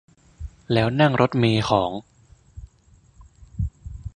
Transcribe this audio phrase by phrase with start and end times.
[0.73, 1.91] แล้วนั่งรถเมล์ของ